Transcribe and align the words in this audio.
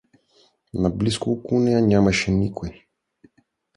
Наблизо 0.73 1.21
около 1.27 1.59
нея 1.59 1.81
нямаше 1.81 2.31
никой. 2.31 2.85